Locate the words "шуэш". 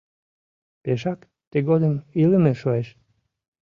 2.61-2.87